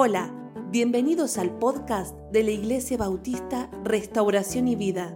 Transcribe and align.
Hola, 0.00 0.32
bienvenidos 0.70 1.38
al 1.38 1.58
podcast 1.58 2.16
de 2.30 2.44
la 2.44 2.52
Iglesia 2.52 2.96
Bautista 2.96 3.68
Restauración 3.82 4.68
y 4.68 4.76
Vida 4.76 5.12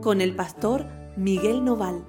con 0.00 0.22
el 0.22 0.34
pastor 0.34 0.86
Miguel 1.14 1.62
Noval. 1.62 2.02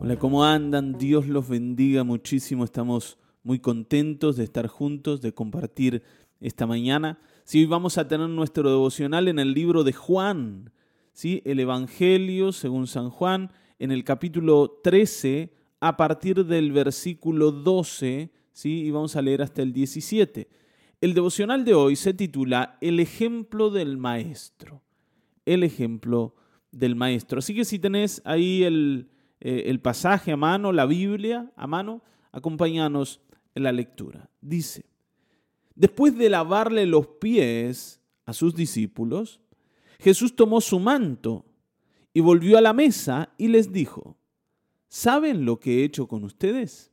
Hola, 0.00 0.16
¿cómo 0.18 0.46
andan? 0.46 0.96
Dios 0.96 1.26
los 1.26 1.46
bendiga 1.46 2.02
muchísimo. 2.02 2.64
Estamos 2.64 3.18
muy 3.42 3.58
contentos 3.58 4.36
de 4.36 4.44
estar 4.44 4.66
juntos, 4.66 5.20
de 5.20 5.34
compartir 5.34 6.02
esta 6.40 6.66
mañana. 6.66 7.18
Sí, 7.44 7.58
hoy 7.58 7.66
vamos 7.66 7.98
a 7.98 8.08
tener 8.08 8.30
nuestro 8.30 8.70
devocional 8.70 9.28
en 9.28 9.40
el 9.40 9.52
libro 9.52 9.84
de 9.84 9.92
Juan, 9.92 10.72
¿sí? 11.12 11.42
el 11.44 11.60
Evangelio 11.60 12.50
según 12.52 12.86
San 12.86 13.10
Juan 13.10 13.50
en 13.78 13.90
el 13.92 14.04
capítulo 14.04 14.80
13 14.82 15.52
a 15.80 15.96
partir 15.96 16.44
del 16.44 16.72
versículo 16.72 17.52
12, 17.52 18.30
¿sí? 18.52 18.84
y 18.84 18.90
vamos 18.90 19.16
a 19.16 19.22
leer 19.22 19.42
hasta 19.42 19.62
el 19.62 19.72
17. 19.72 20.48
El 21.00 21.14
devocional 21.14 21.64
de 21.64 21.74
hoy 21.74 21.96
se 21.96 22.14
titula 22.14 22.78
El 22.80 23.00
ejemplo 23.00 23.70
del 23.70 23.98
maestro. 23.98 24.82
El 25.44 25.62
ejemplo 25.62 26.34
del 26.72 26.96
maestro. 26.96 27.38
Así 27.38 27.54
que 27.54 27.64
si 27.64 27.78
tenés 27.78 28.22
ahí 28.24 28.62
el, 28.62 29.10
eh, 29.40 29.64
el 29.66 29.80
pasaje 29.80 30.32
a 30.32 30.36
mano, 30.36 30.72
la 30.72 30.86
Biblia 30.86 31.52
a 31.56 31.66
mano, 31.66 32.02
acompáñanos 32.32 33.20
en 33.54 33.62
la 33.62 33.72
lectura. 33.72 34.30
Dice, 34.40 34.86
después 35.74 36.16
de 36.16 36.30
lavarle 36.30 36.86
los 36.86 37.06
pies 37.06 38.00
a 38.24 38.32
sus 38.32 38.54
discípulos, 38.54 39.40
Jesús 39.98 40.34
tomó 40.34 40.60
su 40.60 40.80
manto 40.80 41.44
y 42.16 42.20
volvió 42.20 42.56
a 42.56 42.62
la 42.62 42.72
mesa 42.72 43.28
y 43.36 43.48
les 43.48 43.74
dijo, 43.74 44.16
¿saben 44.88 45.44
lo 45.44 45.60
que 45.60 45.80
he 45.80 45.84
hecho 45.84 46.08
con 46.08 46.24
ustedes? 46.24 46.90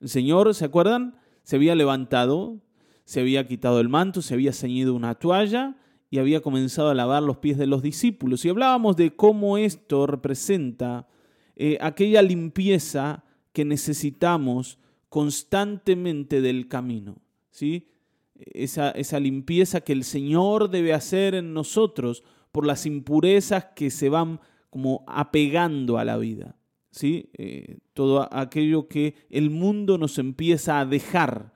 El 0.00 0.08
Señor, 0.08 0.54
¿se 0.54 0.64
acuerdan? 0.64 1.20
Se 1.42 1.56
había 1.56 1.74
levantado, 1.74 2.62
se 3.04 3.20
había 3.20 3.46
quitado 3.46 3.80
el 3.80 3.90
manto, 3.90 4.22
se 4.22 4.32
había 4.32 4.54
ceñido 4.54 4.94
una 4.94 5.16
toalla 5.16 5.76
y 6.08 6.16
había 6.16 6.40
comenzado 6.40 6.88
a 6.88 6.94
lavar 6.94 7.22
los 7.22 7.36
pies 7.36 7.58
de 7.58 7.66
los 7.66 7.82
discípulos. 7.82 8.42
Y 8.46 8.48
hablábamos 8.48 8.96
de 8.96 9.14
cómo 9.14 9.58
esto 9.58 10.06
representa 10.06 11.06
eh, 11.54 11.76
aquella 11.82 12.22
limpieza 12.22 13.22
que 13.52 13.66
necesitamos 13.66 14.78
constantemente 15.10 16.40
del 16.40 16.68
camino. 16.68 17.20
¿sí? 17.50 17.90
Esa, 18.34 18.92
esa 18.92 19.20
limpieza 19.20 19.82
que 19.82 19.92
el 19.92 20.04
Señor 20.04 20.70
debe 20.70 20.94
hacer 20.94 21.34
en 21.34 21.52
nosotros 21.52 22.24
por 22.58 22.66
las 22.66 22.86
impurezas 22.86 23.66
que 23.76 23.88
se 23.88 24.08
van 24.08 24.40
como 24.68 25.04
apegando 25.06 25.96
a 25.96 26.04
la 26.04 26.16
vida. 26.16 26.56
¿sí? 26.90 27.30
Eh, 27.34 27.78
todo 27.94 28.28
aquello 28.34 28.88
que 28.88 29.14
el 29.30 29.48
mundo 29.48 29.96
nos 29.96 30.18
empieza 30.18 30.80
a 30.80 30.84
dejar 30.84 31.52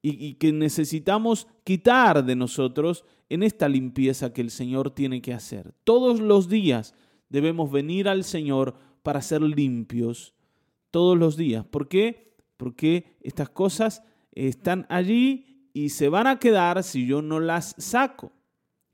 y, 0.00 0.12
y 0.26 0.36
que 0.36 0.50
necesitamos 0.50 1.48
quitar 1.64 2.24
de 2.24 2.34
nosotros 2.34 3.04
en 3.28 3.42
esta 3.42 3.68
limpieza 3.68 4.32
que 4.32 4.40
el 4.40 4.50
Señor 4.50 4.92
tiene 4.92 5.20
que 5.20 5.34
hacer. 5.34 5.74
Todos 5.84 6.18
los 6.18 6.48
días 6.48 6.94
debemos 7.28 7.70
venir 7.70 8.08
al 8.08 8.24
Señor 8.24 8.74
para 9.02 9.20
ser 9.20 9.42
limpios. 9.42 10.34
Todos 10.90 11.18
los 11.18 11.36
días. 11.36 11.66
¿Por 11.66 11.88
qué? 11.88 12.38
Porque 12.56 13.18
estas 13.20 13.50
cosas 13.50 14.02
están 14.32 14.86
allí 14.88 15.68
y 15.74 15.90
se 15.90 16.08
van 16.08 16.26
a 16.26 16.38
quedar 16.38 16.82
si 16.84 17.06
yo 17.06 17.20
no 17.20 17.38
las 17.38 17.74
saco. 17.76 18.32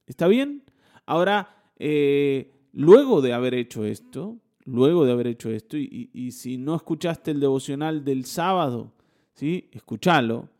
¿Está 0.05 0.27
bien? 0.27 0.65
Ahora, 1.09 1.49
eh, 1.79 2.53
luego 2.75 3.23
de 3.23 3.33
haber 3.33 3.55
hecho 3.55 3.87
esto, 3.87 4.37
luego 4.67 5.07
de 5.07 5.13
haber 5.13 5.29
hecho 5.29 5.49
esto, 5.49 5.79
y, 5.79 6.33
si 6.33 6.59
no 6.59 6.77
escuchaste 6.77 7.31
el 7.31 7.41
devocional 7.41 8.05
del 8.05 8.27
sábado, 8.27 8.93
¿sí? 9.33 9.71
escúchalo, 9.73 10.51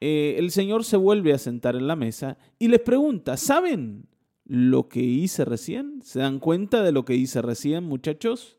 eh, 0.00 0.36
el 0.38 0.52
Señor 0.52 0.84
se 0.84 0.96
vuelve 0.96 1.32
a 1.32 1.38
sentar 1.38 1.74
en 1.74 1.88
la 1.88 1.96
mesa 1.96 2.38
y 2.60 2.68
les 2.68 2.78
pregunta, 2.78 3.36
¿saben 3.36 4.06
lo 4.44 4.88
que 4.88 5.00
hice 5.00 5.44
recién? 5.44 6.00
¿Se 6.04 6.20
dan 6.20 6.38
cuenta 6.38 6.84
de 6.84 6.92
lo 6.92 7.04
que 7.04 7.16
hice 7.16 7.42
recién, 7.42 7.82
muchachos? 7.82 8.58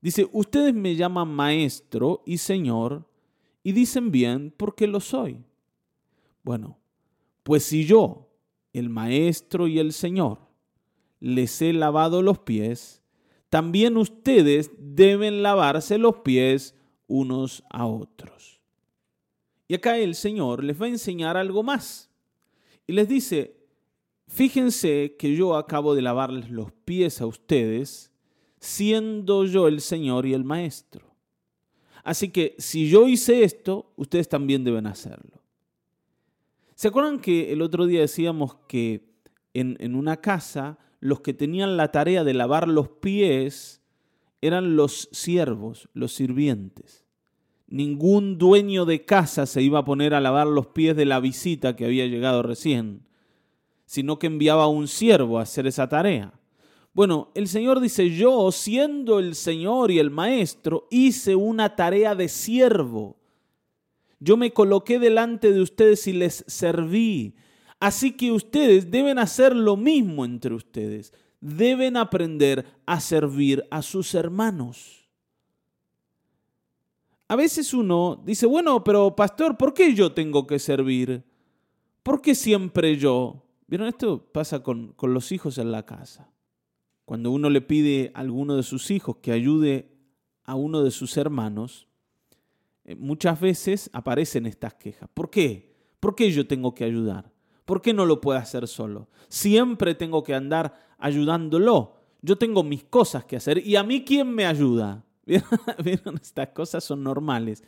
Dice, 0.00 0.30
ustedes 0.32 0.72
me 0.72 0.96
llaman 0.96 1.28
maestro 1.28 2.22
y 2.24 2.38
señor 2.38 3.06
y 3.62 3.72
dicen 3.72 4.12
bien 4.12 4.50
porque 4.56 4.86
lo 4.86 5.00
soy. 5.00 5.44
Bueno, 6.42 6.78
pues 7.42 7.64
si 7.64 7.84
yo, 7.84 8.27
el 8.72 8.88
Maestro 8.90 9.66
y 9.66 9.78
el 9.78 9.92
Señor, 9.92 10.38
les 11.20 11.60
he 11.62 11.72
lavado 11.72 12.22
los 12.22 12.38
pies, 12.38 13.02
también 13.50 13.96
ustedes 13.96 14.70
deben 14.78 15.42
lavarse 15.42 15.98
los 15.98 16.16
pies 16.16 16.74
unos 17.06 17.64
a 17.70 17.86
otros. 17.86 18.60
Y 19.66 19.74
acá 19.74 19.98
el 19.98 20.14
Señor 20.14 20.64
les 20.64 20.80
va 20.80 20.86
a 20.86 20.90
enseñar 20.90 21.36
algo 21.36 21.62
más. 21.62 22.10
Y 22.86 22.92
les 22.92 23.08
dice, 23.08 23.56
fíjense 24.26 25.16
que 25.18 25.34
yo 25.34 25.56
acabo 25.56 25.94
de 25.94 26.02
lavarles 26.02 26.50
los 26.50 26.72
pies 26.72 27.20
a 27.20 27.26
ustedes, 27.26 28.10
siendo 28.60 29.44
yo 29.44 29.68
el 29.68 29.80
Señor 29.80 30.26
y 30.26 30.34
el 30.34 30.44
Maestro. 30.44 31.14
Así 32.02 32.30
que 32.30 32.54
si 32.58 32.88
yo 32.88 33.06
hice 33.06 33.44
esto, 33.44 33.92
ustedes 33.96 34.28
también 34.28 34.64
deben 34.64 34.86
hacerlo. 34.86 35.42
¿Se 36.78 36.86
acuerdan 36.86 37.18
que 37.18 37.52
el 37.52 37.60
otro 37.60 37.86
día 37.86 38.02
decíamos 38.02 38.54
que 38.68 39.10
en, 39.52 39.96
una 39.96 40.18
casa 40.18 40.78
los 41.00 41.22
que 41.22 41.34
tenían 41.34 41.76
la 41.76 41.90
tarea 41.90 42.22
de 42.22 42.34
lavar 42.34 42.68
los 42.68 42.88
pies 42.88 43.82
eran 44.42 44.76
los 44.76 45.08
siervos, 45.10 45.88
los 45.92 46.12
sirvientes? 46.12 47.04
Ningún 47.66 48.38
dueño 48.38 48.84
de 48.84 49.04
casa 49.04 49.46
se 49.46 49.60
iba 49.60 49.80
a 49.80 49.84
poner 49.84 50.14
a 50.14 50.20
lavar 50.20 50.46
los 50.46 50.68
pies 50.68 50.94
de 50.94 51.04
la 51.04 51.18
visita 51.18 51.74
que 51.74 51.84
había 51.84 52.06
llegado 52.06 52.44
recién, 52.44 53.08
sino 53.84 54.20
que 54.20 54.28
enviaba 54.28 54.62
a 54.62 54.68
un 54.68 54.86
siervo 54.86 55.40
a 55.40 55.42
hacer 55.42 55.66
esa 55.66 55.88
tarea. 55.88 56.32
Bueno, 56.94 57.32
el 57.34 57.48
Señor 57.48 57.80
dice, 57.80 58.08
yo 58.10 58.52
siendo 58.52 59.18
el 59.18 59.34
Señor 59.34 59.90
y 59.90 59.98
el 59.98 60.12
Maestro, 60.12 60.86
hice 60.92 61.34
una 61.34 61.74
tarea 61.74 62.14
de 62.14 62.28
siervo 62.28 63.17
yo 64.20 64.36
me 64.36 64.52
coloqué 64.52 64.98
delante 64.98 65.52
de 65.52 65.60
ustedes 65.60 66.06
y 66.06 66.12
les 66.12 66.44
serví. 66.46 67.36
Así 67.80 68.12
que 68.12 68.32
ustedes 68.32 68.90
deben 68.90 69.18
hacer 69.18 69.54
lo 69.54 69.76
mismo 69.76 70.24
entre 70.24 70.54
ustedes. 70.54 71.12
Deben 71.40 71.96
aprender 71.96 72.66
a 72.86 73.00
servir 73.00 73.64
a 73.70 73.82
sus 73.82 74.14
hermanos. 74.14 75.08
A 77.28 77.36
veces 77.36 77.72
uno 77.74 78.20
dice, 78.24 78.46
bueno, 78.46 78.82
pero 78.82 79.14
pastor, 79.14 79.56
¿por 79.56 79.74
qué 79.74 79.94
yo 79.94 80.12
tengo 80.12 80.46
que 80.46 80.58
servir? 80.58 81.22
¿Por 82.02 82.22
qué 82.22 82.34
siempre 82.34 82.96
yo? 82.96 83.44
Vieron, 83.66 83.86
esto 83.86 84.24
pasa 84.32 84.62
con, 84.62 84.94
con 84.94 85.12
los 85.12 85.30
hijos 85.30 85.58
en 85.58 85.70
la 85.70 85.84
casa. 85.84 86.32
Cuando 87.04 87.30
uno 87.30 87.50
le 87.50 87.60
pide 87.60 88.10
a 88.14 88.20
alguno 88.20 88.56
de 88.56 88.62
sus 88.62 88.90
hijos 88.90 89.18
que 89.18 89.32
ayude 89.32 89.92
a 90.44 90.54
uno 90.54 90.82
de 90.82 90.90
sus 90.90 91.16
hermanos, 91.18 91.87
eh, 92.88 92.94
muchas 92.94 93.38
veces 93.38 93.90
aparecen 93.92 94.46
estas 94.46 94.72
quejas. 94.72 95.10
¿Por 95.12 95.28
qué? 95.28 95.74
¿Por 96.00 96.14
qué 96.14 96.32
yo 96.32 96.46
tengo 96.46 96.74
que 96.74 96.84
ayudar? 96.84 97.30
¿Por 97.66 97.82
qué 97.82 97.92
no 97.92 98.06
lo 98.06 98.18
puedo 98.18 98.38
hacer 98.38 98.66
solo? 98.66 99.10
Siempre 99.28 99.94
tengo 99.94 100.22
que 100.22 100.34
andar 100.34 100.72
ayudándolo. 100.96 101.96
Yo 102.22 102.38
tengo 102.38 102.62
mis 102.62 102.84
cosas 102.84 103.26
que 103.26 103.36
hacer 103.36 103.58
y 103.58 103.76
a 103.76 103.82
mí 103.82 104.06
quién 104.06 104.34
me 104.34 104.46
ayuda. 104.46 105.04
¿Vieron? 105.84 106.14
Estas 106.14 106.48
cosas 106.48 106.82
son 106.82 107.02
normales. 107.02 107.62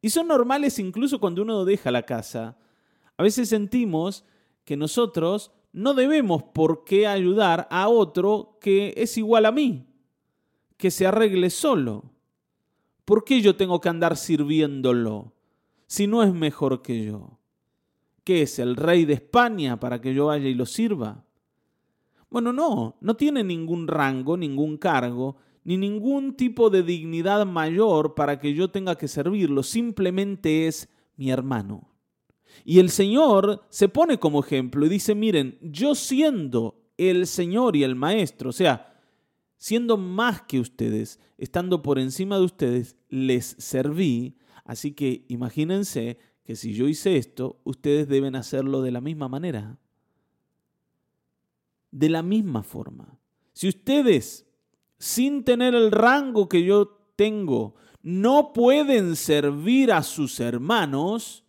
Y 0.00 0.10
son 0.10 0.28
normales 0.28 0.78
incluso 0.78 1.18
cuando 1.18 1.42
uno 1.42 1.64
deja 1.64 1.90
la 1.90 2.04
casa. 2.04 2.56
A 3.16 3.24
veces 3.24 3.48
sentimos 3.48 4.24
que 4.64 4.76
nosotros 4.76 5.50
no 5.72 5.92
debemos 5.92 6.44
por 6.44 6.84
qué 6.84 7.08
ayudar 7.08 7.66
a 7.68 7.88
otro 7.88 8.58
que 8.60 8.94
es 8.96 9.18
igual 9.18 9.46
a 9.46 9.50
mí, 9.50 9.88
que 10.76 10.92
se 10.92 11.04
arregle 11.04 11.50
solo. 11.50 12.11
¿Por 13.12 13.24
qué 13.24 13.42
yo 13.42 13.56
tengo 13.56 13.78
que 13.78 13.90
andar 13.90 14.16
sirviéndolo 14.16 15.34
si 15.86 16.06
no 16.06 16.22
es 16.22 16.32
mejor 16.32 16.80
que 16.80 17.04
yo? 17.04 17.38
¿Qué 18.24 18.40
es 18.40 18.58
el 18.58 18.74
rey 18.74 19.04
de 19.04 19.12
España 19.12 19.78
para 19.78 20.00
que 20.00 20.14
yo 20.14 20.28
vaya 20.28 20.48
y 20.48 20.54
lo 20.54 20.64
sirva? 20.64 21.22
Bueno, 22.30 22.54
no, 22.54 22.96
no 23.02 23.14
tiene 23.14 23.44
ningún 23.44 23.86
rango, 23.86 24.38
ningún 24.38 24.78
cargo, 24.78 25.36
ni 25.62 25.76
ningún 25.76 26.38
tipo 26.38 26.70
de 26.70 26.82
dignidad 26.82 27.44
mayor 27.44 28.14
para 28.14 28.38
que 28.38 28.54
yo 28.54 28.70
tenga 28.70 28.96
que 28.96 29.08
servirlo, 29.08 29.62
simplemente 29.62 30.66
es 30.66 30.88
mi 31.18 31.30
hermano. 31.30 31.90
Y 32.64 32.78
el 32.78 32.88
Señor 32.88 33.66
se 33.68 33.90
pone 33.90 34.18
como 34.18 34.40
ejemplo 34.40 34.86
y 34.86 34.88
dice, 34.88 35.14
miren, 35.14 35.58
yo 35.60 35.94
siendo 35.94 36.80
el 36.96 37.26
Señor 37.26 37.76
y 37.76 37.84
el 37.84 37.94
Maestro, 37.94 38.48
o 38.48 38.54
sea, 38.54 38.91
siendo 39.62 39.96
más 39.96 40.42
que 40.42 40.58
ustedes, 40.58 41.20
estando 41.38 41.82
por 41.82 42.00
encima 42.00 42.36
de 42.36 42.42
ustedes, 42.42 42.96
les 43.08 43.54
serví. 43.60 44.36
Así 44.64 44.90
que 44.90 45.24
imagínense 45.28 46.18
que 46.42 46.56
si 46.56 46.74
yo 46.74 46.88
hice 46.88 47.16
esto, 47.16 47.60
ustedes 47.62 48.08
deben 48.08 48.34
hacerlo 48.34 48.82
de 48.82 48.90
la 48.90 49.00
misma 49.00 49.28
manera. 49.28 49.78
De 51.92 52.08
la 52.08 52.24
misma 52.24 52.64
forma. 52.64 53.20
Si 53.52 53.68
ustedes 53.68 54.48
sin 54.98 55.44
tener 55.44 55.76
el 55.76 55.92
rango 55.92 56.48
que 56.48 56.64
yo 56.64 56.98
tengo, 57.14 57.76
no 58.02 58.52
pueden 58.52 59.14
servir 59.14 59.92
a 59.92 60.02
sus 60.02 60.40
hermanos, 60.40 61.44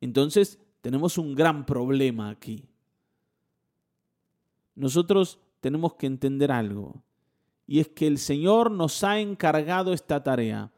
entonces 0.00 0.60
tenemos 0.82 1.18
un 1.18 1.34
gran 1.34 1.66
problema 1.66 2.30
aquí. 2.30 2.68
Nosotros 4.76 5.40
tenemos 5.58 5.94
que 5.94 6.06
entender 6.06 6.52
algo, 6.52 7.02
y 7.66 7.80
es 7.80 7.88
que 7.88 8.06
el 8.06 8.18
Señor 8.18 8.70
nos 8.70 9.04
ha 9.04 9.20
encargado 9.20 9.92
esta 9.92 10.22
tarea. 10.22 10.72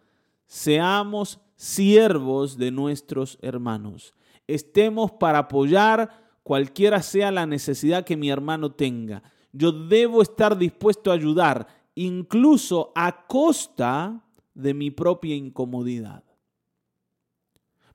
Seamos 0.46 1.40
siervos 1.56 2.56
de 2.56 2.70
nuestros 2.70 3.38
hermanos. 3.42 4.14
Estemos 4.46 5.10
para 5.12 5.38
apoyar 5.38 6.26
cualquiera 6.42 7.02
sea 7.02 7.32
la 7.32 7.46
necesidad 7.46 8.04
que 8.04 8.16
mi 8.16 8.30
hermano 8.30 8.70
tenga. 8.70 9.22
Yo 9.52 9.72
debo 9.72 10.22
estar 10.22 10.56
dispuesto 10.56 11.10
a 11.10 11.14
ayudar, 11.14 11.66
incluso 11.94 12.92
a 12.94 13.26
costa 13.26 14.22
de 14.54 14.74
mi 14.74 14.90
propia 14.90 15.34
incomodidad. 15.34 16.22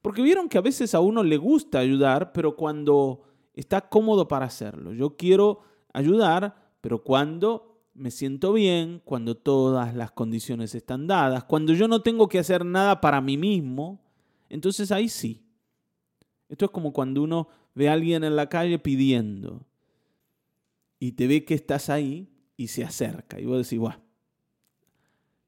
Porque 0.01 0.21
vieron 0.21 0.49
que 0.49 0.57
a 0.57 0.61
veces 0.61 0.95
a 0.95 0.99
uno 0.99 1.23
le 1.23 1.37
gusta 1.37 1.79
ayudar, 1.79 2.33
pero 2.33 2.55
cuando 2.55 3.21
está 3.53 3.81
cómodo 3.81 4.27
para 4.27 4.47
hacerlo. 4.47 4.93
Yo 4.93 5.15
quiero 5.15 5.61
ayudar, 5.93 6.73
pero 6.81 7.03
cuando 7.03 7.70
me 7.93 8.11
siento 8.11 8.53
bien, 8.53 9.01
cuando 9.03 9.35
todas 9.35 9.95
las 9.95 10.11
condiciones 10.11 10.75
están 10.75 11.07
dadas, 11.07 11.43
cuando 11.43 11.73
yo 11.73 11.87
no 11.87 12.01
tengo 12.01 12.29
que 12.29 12.39
hacer 12.39 12.65
nada 12.65 13.01
para 13.01 13.21
mí 13.21 13.37
mismo, 13.37 14.01
entonces 14.49 14.91
ahí 14.91 15.09
sí. 15.09 15.43
Esto 16.49 16.65
es 16.65 16.71
como 16.71 16.93
cuando 16.93 17.21
uno 17.23 17.47
ve 17.73 17.89
a 17.89 17.93
alguien 17.93 18.23
en 18.23 18.35
la 18.35 18.49
calle 18.49 18.79
pidiendo 18.79 19.65
y 20.99 21.13
te 21.13 21.27
ve 21.27 21.45
que 21.45 21.53
estás 21.53 21.89
ahí 21.89 22.29
y 22.57 22.67
se 22.67 22.83
acerca 22.83 23.39
y 23.39 23.45
vos 23.45 23.57
decís, 23.57 23.79
guau, 23.79 23.97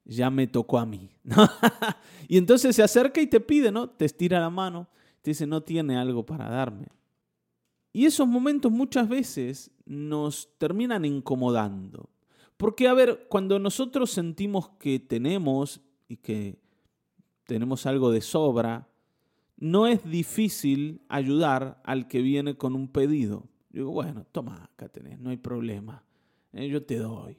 ya 0.06 0.30
me 0.30 0.48
tocó 0.48 0.80
a 0.80 0.86
mí. 0.86 1.12
y 2.28 2.38
entonces 2.38 2.76
se 2.76 2.84
acerca 2.84 3.22
y 3.22 3.28
te 3.28 3.40
pide, 3.40 3.72
¿no? 3.72 3.90
Te 3.90 4.06
estira 4.06 4.40
la 4.40 4.50
mano, 4.50 4.88
te 5.22 5.32
dice, 5.32 5.48
no 5.48 5.62
tiene 5.62 5.98
algo 5.98 6.26
para 6.26 6.50
darme. 6.50 6.88
Y 7.92 8.06
esos 8.06 8.28
momentos 8.28 8.72
muchas 8.72 9.08
veces 9.08 9.72
nos 9.86 10.50
terminan 10.58 11.06
incomodando. 11.06 12.10
Porque, 12.64 12.88
a 12.88 12.94
ver, 12.94 13.26
cuando 13.28 13.60
nosotros 13.60 14.10
sentimos 14.10 14.70
que 14.80 14.98
tenemos 14.98 15.82
y 16.08 16.16
que 16.16 16.62
tenemos 17.46 17.86
algo 17.86 18.10
de 18.10 18.22
sobra, 18.22 18.88
no 19.58 19.86
es 19.86 20.10
difícil 20.10 21.02
ayudar 21.10 21.82
al 21.84 22.08
que 22.08 22.22
viene 22.22 22.56
con 22.56 22.74
un 22.74 22.88
pedido. 22.88 23.50
Yo 23.70 23.82
digo, 23.82 23.92
bueno, 23.92 24.26
toma, 24.32 24.64
acá 24.64 24.88
tenés, 24.88 25.20
no 25.20 25.30
hay 25.30 25.36
problema. 25.36 26.06
Eh, 26.54 26.70
yo 26.70 26.86
te 26.86 27.00
doy. 27.00 27.38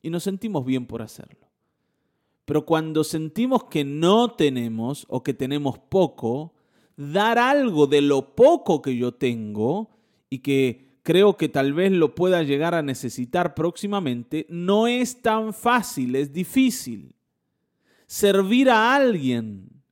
Y 0.00 0.10
nos 0.10 0.22
sentimos 0.22 0.64
bien 0.64 0.86
por 0.86 1.02
hacerlo. 1.02 1.48
Pero 2.44 2.64
cuando 2.64 3.02
sentimos 3.02 3.64
que 3.64 3.84
no 3.84 4.30
tenemos 4.36 5.06
o 5.08 5.24
que 5.24 5.34
tenemos 5.34 5.80
poco, 5.80 6.54
dar 6.96 7.36
algo 7.36 7.88
de 7.88 8.00
lo 8.00 8.36
poco 8.36 8.80
que 8.80 8.96
yo 8.96 9.12
tengo 9.12 9.90
y 10.30 10.38
que 10.38 10.91
creo 11.02 11.36
que 11.36 11.48
tal 11.48 11.72
vez 11.72 11.92
lo 11.92 12.14
pueda 12.14 12.42
llegar 12.42 12.74
a 12.74 12.82
necesitar 12.82 13.54
próximamente, 13.54 14.46
no 14.48 14.86
es 14.86 15.20
tan 15.20 15.52
fácil, 15.52 16.16
es 16.16 16.32
difícil. 16.32 17.14
Servir 18.06 18.70
a 18.70 18.94
alguien 18.94 19.82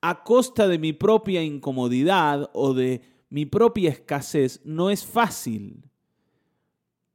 a 0.00 0.24
costa 0.24 0.66
de 0.66 0.78
mi 0.78 0.92
propia 0.92 1.42
incomodidad 1.42 2.50
o 2.52 2.74
de 2.74 3.02
mi 3.30 3.46
propia 3.46 3.90
escasez 3.90 4.60
no 4.64 4.90
es 4.90 5.06
fácil, 5.06 5.88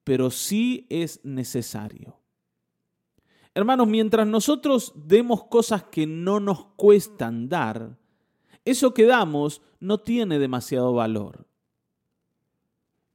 pero 0.03 0.31
sí 0.31 0.87
es 0.89 1.23
necesario. 1.23 2.17
Hermanos, 3.53 3.87
mientras 3.87 4.25
nosotros 4.25 4.93
demos 4.95 5.45
cosas 5.45 5.83
que 5.83 6.07
no 6.07 6.39
nos 6.39 6.65
cuestan 6.75 7.49
dar, 7.49 7.97
eso 8.65 8.93
que 8.93 9.05
damos 9.05 9.61
no 9.79 9.97
tiene 9.97 10.39
demasiado 10.39 10.93
valor. 10.93 11.46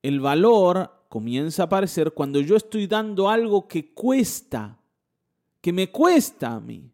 El 0.02 0.20
valor 0.20 0.90
comienza 1.08 1.62
a 1.62 1.66
aparecer 1.66 2.12
cuando 2.12 2.40
yo 2.40 2.56
estoy 2.56 2.86
dando 2.86 3.28
algo 3.28 3.68
que 3.68 3.92
cuesta, 3.92 4.78
que 5.60 5.72
me 5.72 5.90
cuesta 5.90 6.54
a 6.54 6.60
mí, 6.60 6.90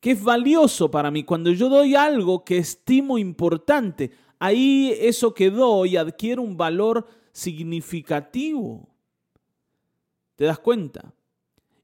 que 0.00 0.12
es 0.12 0.22
valioso 0.22 0.90
para 0.90 1.10
mí. 1.10 1.24
Cuando 1.24 1.50
yo 1.50 1.68
doy 1.68 1.94
algo 1.94 2.44
que 2.44 2.58
estimo 2.58 3.18
importante, 3.18 4.12
ahí 4.38 4.94
eso 4.98 5.34
que 5.34 5.50
doy 5.50 5.96
adquiere 5.96 6.40
un 6.40 6.56
valor 6.56 7.06
significativo. 7.32 8.88
¿Te 10.36 10.44
das 10.44 10.58
cuenta? 10.58 11.12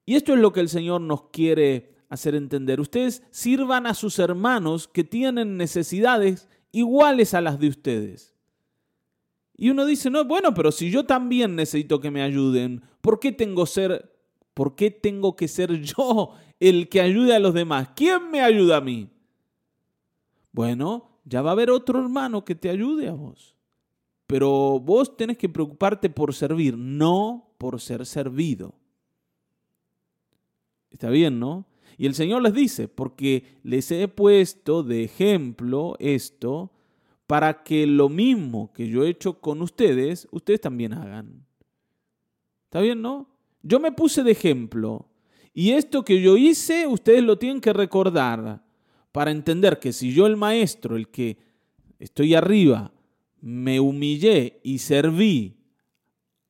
Y 0.06 0.14
esto 0.14 0.32
es 0.32 0.38
lo 0.38 0.52
que 0.52 0.60
el 0.60 0.68
Señor 0.68 1.00
nos 1.00 1.30
quiere 1.30 1.96
hacer 2.08 2.34
entender. 2.34 2.80
Ustedes 2.80 3.22
sirvan 3.30 3.86
a 3.86 3.94
sus 3.94 4.18
hermanos 4.18 4.86
que 4.86 5.04
tienen 5.04 5.56
necesidades 5.56 6.48
iguales 6.70 7.34
a 7.34 7.40
las 7.40 7.58
de 7.58 7.68
ustedes. 7.68 8.33
Y 9.56 9.70
uno 9.70 9.86
dice, 9.86 10.10
no, 10.10 10.24
bueno, 10.24 10.52
pero 10.52 10.72
si 10.72 10.90
yo 10.90 11.04
también 11.04 11.54
necesito 11.54 12.00
que 12.00 12.10
me 12.10 12.22
ayuden, 12.22 12.82
¿por 13.00 13.20
qué 13.20 13.32
tengo, 13.32 13.66
ser, 13.66 14.12
¿por 14.52 14.74
qué 14.74 14.90
tengo 14.90 15.36
que 15.36 15.48
ser 15.48 15.80
yo 15.80 16.32
el 16.58 16.88
que 16.88 17.00
ayude 17.00 17.34
a 17.34 17.40
los 17.40 17.54
demás? 17.54 17.90
¿Quién 17.94 18.30
me 18.30 18.40
ayuda 18.40 18.78
a 18.78 18.80
mí? 18.80 19.08
Bueno, 20.52 21.20
ya 21.24 21.42
va 21.42 21.50
a 21.50 21.52
haber 21.52 21.70
otro 21.70 22.00
hermano 22.00 22.44
que 22.44 22.54
te 22.54 22.68
ayude 22.68 23.08
a 23.08 23.12
vos. 23.12 23.56
Pero 24.26 24.80
vos 24.80 25.16
tenés 25.16 25.38
que 25.38 25.48
preocuparte 25.48 26.10
por 26.10 26.34
servir, 26.34 26.76
no 26.76 27.54
por 27.58 27.80
ser 27.80 28.06
servido. 28.06 28.74
Está 30.90 31.10
bien, 31.10 31.38
¿no? 31.38 31.66
Y 31.96 32.06
el 32.06 32.14
Señor 32.14 32.42
les 32.42 32.54
dice, 32.54 32.88
porque 32.88 33.58
les 33.62 33.90
he 33.90 34.08
puesto 34.08 34.82
de 34.82 35.04
ejemplo 35.04 35.96
esto 35.98 36.73
para 37.26 37.62
que 37.62 37.86
lo 37.86 38.08
mismo 38.08 38.72
que 38.72 38.88
yo 38.88 39.04
he 39.04 39.08
hecho 39.08 39.40
con 39.40 39.62
ustedes, 39.62 40.28
ustedes 40.30 40.60
también 40.60 40.92
hagan. 40.92 41.46
¿Está 42.64 42.80
bien, 42.80 43.00
no? 43.00 43.28
Yo 43.62 43.80
me 43.80 43.92
puse 43.92 44.22
de 44.22 44.32
ejemplo 44.32 45.08
y 45.54 45.70
esto 45.70 46.04
que 46.04 46.20
yo 46.20 46.36
hice, 46.36 46.86
ustedes 46.86 47.22
lo 47.22 47.38
tienen 47.38 47.60
que 47.60 47.72
recordar 47.72 48.64
para 49.12 49.30
entender 49.30 49.78
que 49.78 49.92
si 49.92 50.12
yo 50.12 50.26
el 50.26 50.36
maestro, 50.36 50.96
el 50.96 51.08
que 51.08 51.38
estoy 52.00 52.34
arriba, 52.34 52.92
me 53.40 53.78
humillé 53.78 54.60
y 54.64 54.78
serví 54.78 55.56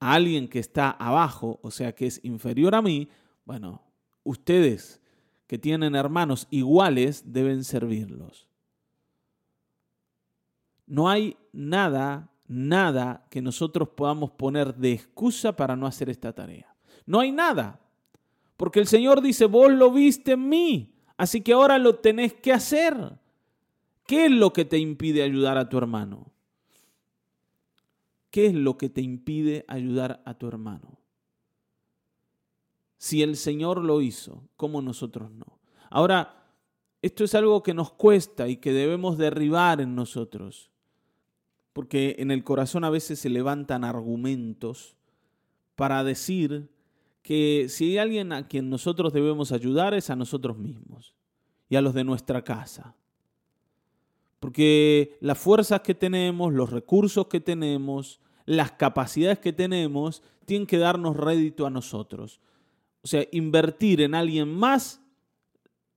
a 0.01 0.15
alguien 0.15 0.49
que 0.49 0.59
está 0.59 0.91
abajo, 0.91 1.61
o 1.63 1.71
sea, 1.71 1.95
que 1.95 2.07
es 2.07 2.21
inferior 2.25 2.75
a 2.75 2.83
mí, 2.83 3.09
bueno, 3.45 3.83
ustedes 4.23 5.03
que 5.47 5.59
tienen 5.59 5.95
hermanos 5.95 6.47
iguales 6.51 7.25
deben 7.27 7.65
servirlos. 7.65 8.49
No 10.87 11.09
hay 11.09 11.37
nada, 11.53 12.31
nada 12.47 13.27
que 13.31 13.41
nosotros 13.41 13.89
podamos 13.91 14.31
poner 14.33 14.75
de 14.75 14.93
excusa 14.93 15.57
para 15.57 15.77
no 15.77 15.87
hacer 15.87 16.11
esta 16.11 16.33
tarea. 16.33 16.75
No 17.07 17.21
hay 17.21 17.33
nada. 17.33 17.81
Porque 18.57 18.81
el 18.81 18.87
Señor 18.87 19.21
dice, 19.21 19.47
vos 19.47 19.73
lo 19.73 19.91
viste 19.91 20.33
en 20.33 20.49
mí, 20.49 20.95
así 21.17 21.41
que 21.41 21.53
ahora 21.53 21.79
lo 21.79 21.97
tenés 21.97 22.35
que 22.35 22.53
hacer. 22.53 23.19
¿Qué 24.07 24.27
es 24.27 24.31
lo 24.31 24.53
que 24.53 24.65
te 24.65 24.79
impide 24.79 25.23
ayudar 25.23 25.57
a 25.57 25.69
tu 25.69 25.79
hermano? 25.79 26.31
¿Qué 28.31 28.47
es 28.47 28.55
lo 28.55 28.77
que 28.77 28.89
te 28.89 29.01
impide 29.01 29.65
ayudar 29.69 30.23
a 30.25 30.35
tu 30.35 30.47
hermano? 30.47 30.99
Si 32.99 33.23
el 33.23 33.37
Señor 33.37 33.83
lo 33.83 34.01
hizo, 34.01 34.49
¿cómo 34.57 34.83
nosotros 34.83 35.31
no? 35.31 35.59
Ahora, 35.91 36.45
esto 37.03 37.25
es 37.25 37.35
algo 37.35 37.63
que 37.63 37.75
nos 37.75 37.93
cuesta 37.93 38.49
y 38.49 38.57
que 38.57 38.73
debemos 38.73 39.19
derribar 39.19 39.81
en 39.81 39.95
nosotros, 39.95 40.71
porque 41.75 42.17
en 42.21 42.31
el 42.31 42.45
corazón 42.45 42.85
a 42.85 42.91
veces 42.91 43.19
se 43.19 43.29
levantan 43.29 43.85
argumentos 43.85 44.97
para 45.75 46.03
decir 46.05 46.71
que 47.21 47.67
si 47.69 47.91
hay 47.91 47.99
alguien 47.99 48.33
a 48.33 48.47
quien 48.47 48.71
nosotros 48.71 49.13
debemos 49.13 49.51
ayudar 49.51 49.93
es 49.93 50.09
a 50.09 50.17
nosotros 50.17 50.57
mismos 50.57 51.15
y 51.69 51.77
a 51.77 51.83
los 51.83 51.93
de 51.93 52.05
nuestra 52.05 52.45
casa. 52.45 52.95
Porque 54.39 55.17
las 55.21 55.37
fuerzas 55.37 55.81
que 55.81 55.95
tenemos, 55.95 56.53
los 56.53 56.71
recursos 56.71 57.27
que 57.27 57.41
tenemos, 57.41 58.21
las 58.47 58.73
capacidades 58.73 59.41
que 59.41 59.53
tenemos, 59.53 60.23
tienen 60.45 60.67
que 60.67 60.79
darnos 60.79 61.17
rédito 61.17 61.67
a 61.67 61.71
nosotros. 61.71 62.41
O 63.03 63.09
sea, 63.09 63.27
invertir 63.33 64.01
en 64.01 64.15
alguien 64.15 64.55
más 64.55 65.01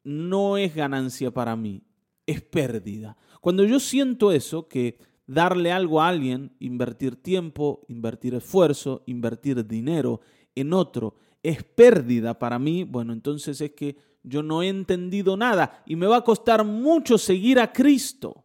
no 0.03 0.57
es 0.57 0.73
ganancia 0.73 1.29
para 1.29 1.55
mí, 1.55 1.83
es 2.25 2.41
pérdida. 2.41 3.15
Cuando 3.41 3.63
yo 3.63 3.79
siento 3.79 4.31
eso, 4.31 4.67
que 4.67 4.97
darle 5.27 5.71
algo 5.71 6.01
a 6.01 6.07
alguien, 6.07 6.55
invertir 6.59 7.15
tiempo, 7.21 7.85
invertir 7.87 8.33
esfuerzo, 8.33 9.03
invertir 9.05 9.67
dinero 9.67 10.21
en 10.55 10.73
otro, 10.73 11.15
es 11.43 11.63
pérdida 11.63 12.39
para 12.39 12.57
mí, 12.57 12.83
bueno, 12.83 13.13
entonces 13.13 13.61
es 13.61 13.71
que 13.71 13.95
yo 14.23 14.41
no 14.41 14.63
he 14.63 14.69
entendido 14.69 15.37
nada 15.37 15.83
y 15.85 15.95
me 15.95 16.07
va 16.07 16.17
a 16.17 16.23
costar 16.23 16.63
mucho 16.63 17.17
seguir 17.17 17.59
a 17.59 17.71
Cristo. 17.71 18.43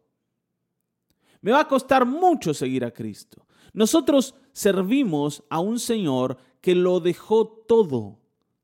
Me 1.41 1.51
va 1.51 1.61
a 1.61 1.67
costar 1.67 2.05
mucho 2.05 2.53
seguir 2.53 2.85
a 2.85 2.91
Cristo. 2.91 3.47
Nosotros 3.73 4.35
servimos 4.51 5.43
a 5.49 5.59
un 5.59 5.79
Señor 5.79 6.37
que 6.61 6.75
lo 6.75 6.99
dejó 6.99 7.47
todo 7.47 8.19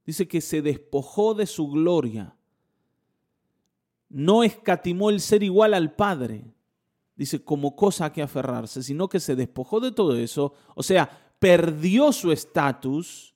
Dice 0.09 0.27
que 0.27 0.41
se 0.41 0.63
despojó 0.63 1.35
de 1.35 1.45
su 1.45 1.67
gloria. 1.69 2.35
No 4.09 4.43
escatimó 4.43 5.11
el 5.11 5.19
ser 5.19 5.43
igual 5.43 5.75
al 5.75 5.93
Padre. 5.93 6.55
Dice, 7.19 7.43
como 7.43 7.75
cosa 7.75 8.13
que 8.13 8.21
aferrarse, 8.21 8.81
sino 8.81 9.09
que 9.09 9.19
se 9.19 9.35
despojó 9.35 9.81
de 9.81 9.91
todo 9.91 10.15
eso. 10.15 10.53
O 10.73 10.81
sea, 10.81 11.33
perdió 11.37 12.13
su 12.13 12.31
estatus, 12.31 13.35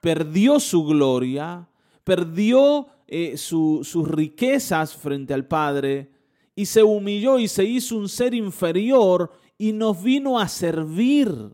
perdió 0.00 0.58
su 0.58 0.86
gloria, 0.86 1.68
perdió 2.02 2.86
eh, 3.06 3.36
sus 3.36 4.08
riquezas 4.08 4.96
frente 4.96 5.34
al 5.34 5.46
Padre 5.46 6.12
y 6.56 6.64
se 6.64 6.82
humilló 6.82 7.38
y 7.38 7.46
se 7.46 7.64
hizo 7.64 7.98
un 7.98 8.08
ser 8.08 8.32
inferior 8.32 9.30
y 9.58 9.72
nos 9.72 10.02
vino 10.02 10.40
a 10.40 10.48
servir. 10.48 11.52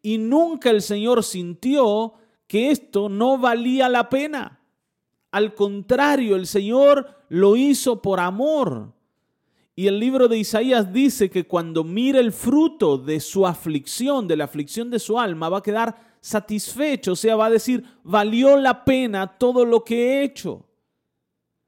Y 0.00 0.16
nunca 0.16 0.70
el 0.70 0.80
Señor 0.80 1.22
sintió 1.22 2.14
que 2.46 2.70
esto 2.70 3.10
no 3.10 3.36
valía 3.36 3.90
la 3.90 4.08
pena. 4.08 4.58
Al 5.32 5.52
contrario, 5.52 6.34
el 6.34 6.46
Señor 6.46 7.14
lo 7.28 7.56
hizo 7.56 8.00
por 8.00 8.20
amor. 8.20 8.95
Y 9.78 9.88
el 9.88 10.00
libro 10.00 10.26
de 10.26 10.38
Isaías 10.38 10.90
dice 10.90 11.28
que 11.28 11.46
cuando 11.46 11.84
mire 11.84 12.18
el 12.18 12.32
fruto 12.32 12.96
de 12.96 13.20
su 13.20 13.46
aflicción, 13.46 14.26
de 14.26 14.36
la 14.36 14.44
aflicción 14.44 14.88
de 14.88 14.98
su 14.98 15.20
alma, 15.20 15.50
va 15.50 15.58
a 15.58 15.62
quedar 15.62 16.16
satisfecho, 16.18 17.12
o 17.12 17.16
sea, 17.16 17.36
va 17.36 17.46
a 17.46 17.50
decir, 17.50 17.84
valió 18.02 18.56
la 18.56 18.86
pena 18.86 19.36
todo 19.36 19.66
lo 19.66 19.84
que 19.84 19.94
he 19.94 20.24
hecho. 20.24 20.66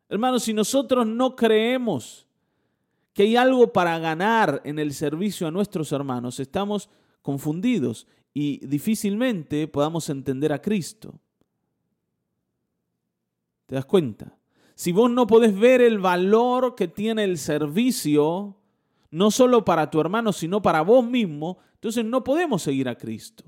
Hermanos, 0.09 0.45
si 0.45 0.55
nosotros 0.55 1.07
no 1.07 1.37
creemos 1.37 2.27
que 3.12 3.25
hay 3.25 3.37
algo 3.37 3.75
para 3.75 3.99
ganar 3.99 4.62
en 4.65 4.79
el 4.79 4.95
servicio 4.95 5.47
a 5.47 5.50
nuestros 5.50 5.93
hermanos, 5.93 6.41
estamos 6.41 6.88
confundidos 7.21 8.07
y 8.33 8.65
difícilmente 8.67 9.69
podamos 9.69 10.09
entender 10.09 10.55
a 10.55 10.62
Cristo. 10.62 11.21
¿Te 13.67 13.75
das 13.75 13.85
cuenta? 13.85 14.38
Si 14.79 14.93
vos 14.93 15.11
no 15.11 15.27
podés 15.27 15.59
ver 15.59 15.81
el 15.81 15.99
valor 15.99 16.77
que 16.77 16.87
tiene 16.87 17.25
el 17.25 17.37
servicio, 17.39 18.55
no 19.11 19.33
solo 19.33 19.65
para 19.65 19.91
tu 19.91 20.01
hermano, 20.01 20.33
sino 20.33 20.63
para 20.63 20.83
vos 20.83 21.05
mismo, 21.05 21.59
entonces 21.75 22.05
no 22.05 22.23
podemos 22.23 22.63
seguir 22.63 22.89
a 22.89 22.95
Cristo. 22.95 23.43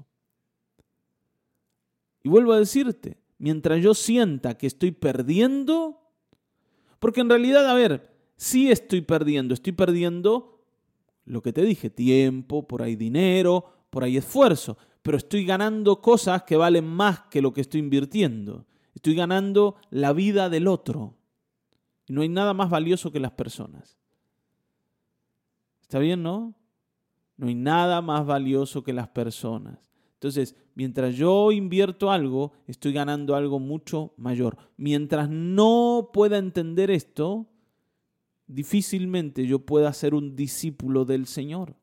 Y 2.24 2.28
vuelvo 2.28 2.52
a 2.52 2.58
decirte, 2.58 3.16
mientras 3.38 3.80
yo 3.80 3.94
sienta 3.94 4.58
que 4.58 4.66
estoy 4.66 4.90
perdiendo, 4.90 6.00
porque 6.98 7.20
en 7.20 7.28
realidad, 7.28 7.70
a 7.70 7.74
ver, 7.74 8.10
sí 8.34 8.68
estoy 8.72 9.02
perdiendo, 9.02 9.54
estoy 9.54 9.72
perdiendo 9.72 10.64
lo 11.26 11.42
que 11.42 11.52
te 11.52 11.62
dije, 11.62 11.90
tiempo, 11.90 12.66
por 12.66 12.82
ahí 12.82 12.96
dinero, 12.96 13.66
por 13.90 14.02
ahí 14.02 14.16
esfuerzo, 14.16 14.76
pero 15.00 15.16
estoy 15.16 15.44
ganando 15.44 16.00
cosas 16.00 16.42
que 16.42 16.56
valen 16.56 16.88
más 16.88 17.20
que 17.30 17.40
lo 17.40 17.52
que 17.52 17.60
estoy 17.60 17.78
invirtiendo. 17.78 18.66
Estoy 18.96 19.14
ganando 19.14 19.76
la 19.90 20.12
vida 20.12 20.50
del 20.50 20.66
otro. 20.66 21.19
Y 22.10 22.12
no 22.12 22.22
hay 22.22 22.28
nada 22.28 22.54
más 22.54 22.68
valioso 22.68 23.12
que 23.12 23.20
las 23.20 23.30
personas. 23.30 23.96
¿Está 25.80 26.00
bien, 26.00 26.24
no? 26.24 26.56
No 27.36 27.46
hay 27.46 27.54
nada 27.54 28.02
más 28.02 28.26
valioso 28.26 28.82
que 28.82 28.92
las 28.92 29.06
personas. 29.06 29.92
Entonces, 30.14 30.56
mientras 30.74 31.14
yo 31.14 31.52
invierto 31.52 32.10
algo, 32.10 32.50
estoy 32.66 32.92
ganando 32.92 33.36
algo 33.36 33.60
mucho 33.60 34.12
mayor. 34.16 34.56
Mientras 34.76 35.30
no 35.30 36.10
pueda 36.12 36.38
entender 36.38 36.90
esto, 36.90 37.46
difícilmente 38.48 39.46
yo 39.46 39.60
pueda 39.60 39.92
ser 39.92 40.12
un 40.16 40.34
discípulo 40.34 41.04
del 41.04 41.28
Señor. 41.28 41.76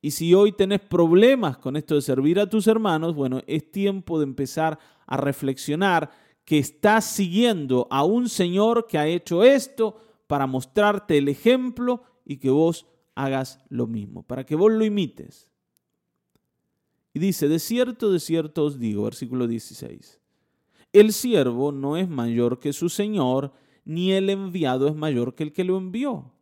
Y 0.00 0.12
si 0.12 0.32
hoy 0.32 0.52
tenés 0.52 0.80
problemas 0.80 1.58
con 1.58 1.76
esto 1.76 1.96
de 1.96 2.00
servir 2.00 2.40
a 2.40 2.48
tus 2.48 2.66
hermanos, 2.66 3.14
bueno, 3.14 3.42
es 3.46 3.70
tiempo 3.70 4.18
de 4.18 4.24
empezar 4.24 4.78
a 5.06 5.18
reflexionar 5.18 6.10
que 6.46 6.58
estás 6.58 7.04
siguiendo 7.04 7.88
a 7.90 8.04
un 8.04 8.28
Señor 8.30 8.86
que 8.86 8.96
ha 8.96 9.06
hecho 9.06 9.42
esto 9.42 9.98
para 10.28 10.46
mostrarte 10.46 11.18
el 11.18 11.28
ejemplo 11.28 12.04
y 12.24 12.38
que 12.38 12.50
vos 12.50 12.86
hagas 13.16 13.60
lo 13.68 13.88
mismo, 13.88 14.22
para 14.22 14.46
que 14.46 14.54
vos 14.54 14.72
lo 14.72 14.84
imites. 14.84 15.50
Y 17.12 17.18
dice, 17.18 17.48
de 17.48 17.58
cierto, 17.58 18.12
de 18.12 18.20
cierto 18.20 18.64
os 18.64 18.78
digo, 18.78 19.02
versículo 19.02 19.48
16, 19.48 20.20
el 20.92 21.12
siervo 21.12 21.72
no 21.72 21.96
es 21.96 22.08
mayor 22.08 22.60
que 22.60 22.72
su 22.72 22.88
Señor, 22.88 23.52
ni 23.84 24.12
el 24.12 24.30
enviado 24.30 24.86
es 24.86 24.94
mayor 24.94 25.34
que 25.34 25.42
el 25.42 25.52
que 25.52 25.64
lo 25.64 25.76
envió. 25.76 26.32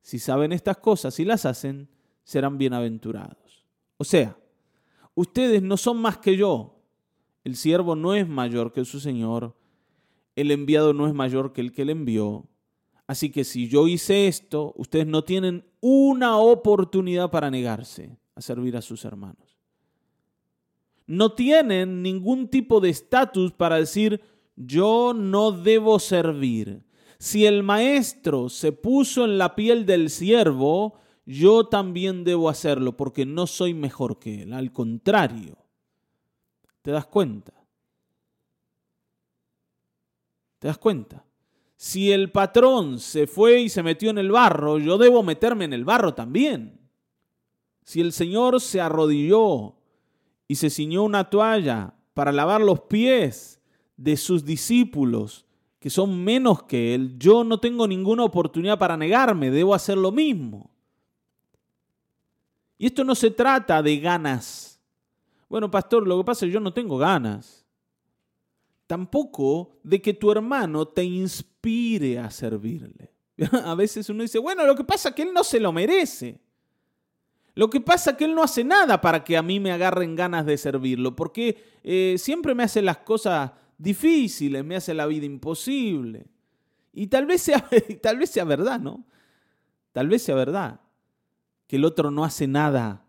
Si 0.00 0.18
saben 0.18 0.52
estas 0.52 0.78
cosas 0.78 1.20
y 1.20 1.26
las 1.26 1.44
hacen, 1.44 1.88
serán 2.24 2.56
bienaventurados. 2.56 3.66
O 3.98 4.04
sea, 4.04 4.38
ustedes 5.14 5.62
no 5.62 5.76
son 5.76 5.98
más 5.98 6.18
que 6.18 6.36
yo. 6.36 6.75
El 7.46 7.56
siervo 7.56 7.94
no 7.94 8.14
es 8.14 8.28
mayor 8.28 8.72
que 8.72 8.84
su 8.84 9.00
Señor, 9.00 9.56
el 10.34 10.50
enviado 10.50 10.92
no 10.92 11.06
es 11.06 11.14
mayor 11.14 11.52
que 11.52 11.60
el 11.62 11.72
que 11.72 11.84
le 11.84 11.92
envió. 11.92 12.46
Así 13.06 13.30
que 13.30 13.44
si 13.44 13.68
yo 13.68 13.86
hice 13.86 14.26
esto, 14.26 14.74
ustedes 14.76 15.06
no 15.06 15.24
tienen 15.24 15.64
una 15.80 16.38
oportunidad 16.38 17.30
para 17.30 17.50
negarse 17.50 18.18
a 18.34 18.40
servir 18.40 18.76
a 18.76 18.82
sus 18.82 19.04
hermanos 19.04 19.56
no 21.06 21.32
tienen 21.32 22.02
ningún 22.02 22.48
tipo 22.48 22.80
de 22.80 22.90
estatus 22.90 23.52
para 23.52 23.76
decir, 23.76 24.20
yo 24.56 25.12
no 25.14 25.52
debo 25.52 25.98
servir. 25.98 26.82
Si 27.18 27.46
el 27.46 27.62
maestro 27.62 28.48
se 28.48 28.72
puso 28.72 29.24
en 29.24 29.38
la 29.38 29.54
piel 29.54 29.86
del 29.86 30.10
siervo, 30.10 30.94
yo 31.24 31.66
también 31.66 32.24
debo 32.24 32.48
hacerlo 32.48 32.96
porque 32.96 33.24
no 33.24 33.46
soy 33.46 33.72
mejor 33.72 34.18
que 34.18 34.42
él. 34.42 34.52
Al 34.52 34.72
contrario, 34.72 35.56
¿te 36.86 36.92
das 36.92 37.06
cuenta? 37.06 37.52
¿Te 40.60 40.68
das 40.68 40.78
cuenta? 40.78 41.24
Si 41.74 42.12
el 42.12 42.30
patrón 42.30 43.00
se 43.00 43.26
fue 43.26 43.62
y 43.62 43.68
se 43.68 43.82
metió 43.82 44.10
en 44.10 44.18
el 44.18 44.30
barro, 44.30 44.78
yo 44.78 44.96
debo 44.96 45.24
meterme 45.24 45.64
en 45.64 45.72
el 45.72 45.84
barro 45.84 46.14
también. 46.14 46.78
Si 47.82 48.00
el 48.00 48.12
Señor 48.12 48.60
se 48.60 48.80
arrodilló 48.80 49.74
y 50.46 50.54
se 50.54 50.70
ciñó 50.70 51.02
una 51.02 51.28
toalla 51.28 51.92
para 52.14 52.30
lavar 52.30 52.60
los 52.60 52.82
pies 52.82 53.60
de 53.96 54.16
sus 54.16 54.44
discípulos 54.44 55.44
que 55.80 55.90
son 55.90 56.22
menos 56.22 56.62
que 56.62 56.94
él, 56.94 57.18
yo 57.18 57.42
no 57.42 57.58
tengo 57.58 57.88
ninguna 57.88 58.22
oportunidad 58.22 58.78
para 58.78 58.96
negarme, 58.96 59.50
debo 59.50 59.74
hacer 59.74 59.98
lo 59.98 60.12
mismo. 60.12 60.70
Y 62.78 62.86
esto 62.86 63.02
no 63.02 63.16
se 63.16 63.32
trata 63.32 63.82
de 63.82 63.98
ganas. 63.98 64.65
Bueno, 65.48 65.70
pastor, 65.70 66.06
lo 66.06 66.18
que 66.18 66.24
pasa 66.24 66.44
es 66.44 66.50
que 66.50 66.54
yo 66.54 66.60
no 66.60 66.72
tengo 66.72 66.98
ganas. 66.98 67.64
Tampoco 68.86 69.78
de 69.82 70.00
que 70.00 70.14
tu 70.14 70.30
hermano 70.30 70.86
te 70.86 71.04
inspire 71.04 72.18
a 72.18 72.30
servirle. 72.30 73.12
A 73.64 73.74
veces 73.74 74.08
uno 74.08 74.22
dice, 74.22 74.38
bueno, 74.38 74.64
lo 74.64 74.74
que 74.74 74.84
pasa 74.84 75.10
es 75.10 75.14
que 75.14 75.22
él 75.22 75.32
no 75.32 75.44
se 75.44 75.60
lo 75.60 75.72
merece. 75.72 76.40
Lo 77.54 77.70
que 77.70 77.80
pasa 77.80 78.10
es 78.10 78.16
que 78.16 78.26
él 78.26 78.34
no 78.34 78.42
hace 78.42 78.64
nada 78.64 79.00
para 79.00 79.24
que 79.24 79.34
a 79.34 79.42
mí 79.42 79.58
me 79.60 79.72
agarren 79.72 80.14
ganas 80.14 80.44
de 80.44 80.58
servirlo, 80.58 81.16
porque 81.16 81.56
eh, 81.82 82.16
siempre 82.18 82.54
me 82.54 82.62
hace 82.62 82.82
las 82.82 82.98
cosas 82.98 83.50
difíciles, 83.78 84.62
me 84.62 84.76
hace 84.76 84.92
la 84.92 85.06
vida 85.06 85.24
imposible. 85.24 86.26
Y 86.92 87.06
tal 87.06 87.24
vez, 87.24 87.40
sea, 87.40 87.66
tal 88.02 88.18
vez 88.18 88.28
sea 88.28 88.44
verdad, 88.44 88.78
¿no? 88.78 89.06
Tal 89.92 90.08
vez 90.08 90.22
sea 90.22 90.34
verdad 90.34 90.80
que 91.66 91.76
el 91.76 91.86
otro 91.86 92.10
no 92.10 92.24
hace 92.24 92.46
nada 92.46 93.05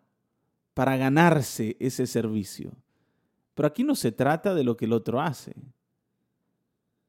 para 0.78 0.96
ganarse 0.96 1.76
ese 1.80 2.06
servicio. 2.06 2.72
Pero 3.56 3.66
aquí 3.66 3.84
no 3.84 3.96
se 3.96 4.12
trata 4.12 4.54
de 4.54 4.64
lo 4.64 4.78
que 4.78 4.86
el 4.86 4.94
otro 4.94 5.20
hace. 5.20 5.56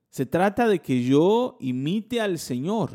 Se 0.09 0.25
trata 0.25 0.67
de 0.67 0.79
que 0.79 1.05
yo 1.05 1.59
imite 1.61 2.19
al 2.19 2.39
Señor. 2.39 2.93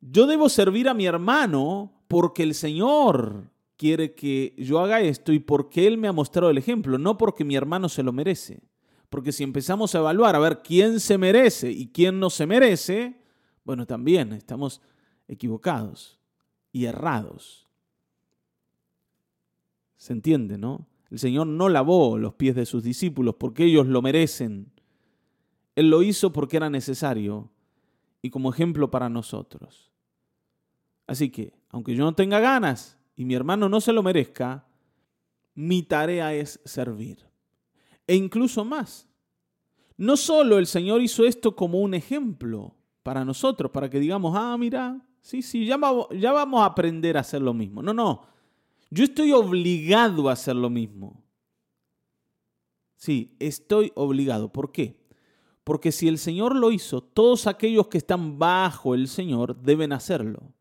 Yo 0.00 0.26
debo 0.26 0.48
servir 0.48 0.88
a 0.88 0.94
mi 0.94 1.04
hermano 1.04 1.92
porque 2.08 2.42
el 2.42 2.54
Señor 2.54 3.50
quiere 3.76 4.14
que 4.14 4.54
yo 4.56 4.80
haga 4.80 5.02
esto 5.02 5.30
y 5.34 5.40
porque 5.40 5.86
Él 5.86 5.98
me 5.98 6.08
ha 6.08 6.12
mostrado 6.12 6.48
el 6.48 6.56
ejemplo, 6.56 6.96
no 6.96 7.18
porque 7.18 7.44
mi 7.44 7.54
hermano 7.54 7.90
se 7.90 8.02
lo 8.02 8.14
merece. 8.14 8.62
Porque 9.10 9.30
si 9.30 9.44
empezamos 9.44 9.94
a 9.94 9.98
evaluar 9.98 10.36
a 10.36 10.38
ver 10.38 10.62
quién 10.62 11.00
se 11.00 11.18
merece 11.18 11.70
y 11.70 11.88
quién 11.88 12.18
no 12.18 12.30
se 12.30 12.46
merece, 12.46 13.20
bueno, 13.62 13.84
también 13.84 14.32
estamos 14.32 14.80
equivocados 15.28 16.18
y 16.72 16.86
errados. 16.86 17.65
¿Se 19.96 20.12
entiende, 20.12 20.58
no? 20.58 20.86
El 21.10 21.18
Señor 21.18 21.46
no 21.46 21.68
lavó 21.68 22.18
los 22.18 22.34
pies 22.34 22.54
de 22.54 22.66
sus 22.66 22.82
discípulos 22.82 23.36
porque 23.38 23.64
ellos 23.64 23.86
lo 23.86 24.02
merecen. 24.02 24.72
Él 25.74 25.90
lo 25.90 26.02
hizo 26.02 26.32
porque 26.32 26.56
era 26.56 26.70
necesario 26.70 27.50
y 28.22 28.30
como 28.30 28.50
ejemplo 28.50 28.90
para 28.90 29.08
nosotros. 29.08 29.92
Así 31.06 31.30
que, 31.30 31.54
aunque 31.68 31.94
yo 31.94 32.04
no 32.04 32.14
tenga 32.14 32.40
ganas 32.40 32.98
y 33.14 33.24
mi 33.24 33.34
hermano 33.34 33.68
no 33.68 33.80
se 33.80 33.92
lo 33.92 34.02
merezca, 34.02 34.66
mi 35.54 35.82
tarea 35.82 36.34
es 36.34 36.60
servir. 36.64 37.18
E 38.06 38.14
incluso 38.14 38.64
más. 38.64 39.08
No 39.96 40.16
solo 40.16 40.58
el 40.58 40.66
Señor 40.66 41.00
hizo 41.00 41.24
esto 41.24 41.56
como 41.56 41.80
un 41.80 41.94
ejemplo 41.94 42.74
para 43.02 43.24
nosotros, 43.24 43.70
para 43.70 43.88
que 43.88 44.00
digamos, 44.00 44.34
ah, 44.36 44.56
mira, 44.58 45.00
sí, 45.20 45.40
sí, 45.40 45.64
ya, 45.64 45.78
ya 46.18 46.32
vamos 46.32 46.60
a 46.60 46.66
aprender 46.66 47.16
a 47.16 47.20
hacer 47.20 47.40
lo 47.40 47.54
mismo. 47.54 47.82
No, 47.82 47.94
no, 47.94 48.26
yo 48.90 49.04
estoy 49.04 49.32
obligado 49.32 50.28
a 50.28 50.32
hacer 50.32 50.56
lo 50.56 50.70
mismo. 50.70 51.22
Sí, 52.96 53.36
estoy 53.38 53.92
obligado. 53.94 54.52
¿Por 54.52 54.72
qué? 54.72 55.04
Porque 55.64 55.92
si 55.92 56.08
el 56.08 56.18
Señor 56.18 56.54
lo 56.54 56.70
hizo, 56.70 57.02
todos 57.02 57.46
aquellos 57.46 57.88
que 57.88 57.98
están 57.98 58.38
bajo 58.38 58.94
el 58.94 59.08
Señor 59.08 59.60
deben 59.60 59.92
hacerlo. 59.92 60.52